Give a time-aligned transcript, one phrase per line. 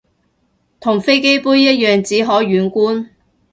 [0.79, 3.09] 同飛機杯一樣只可遠觀